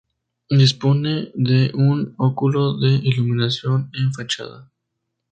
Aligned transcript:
Dispone 0.49 1.29
de 1.35 1.69
un 1.75 2.15
óculo 2.17 2.75
de 2.79 2.89
iluminación 3.03 3.91
en 3.93 4.11
fachada. 4.11 4.71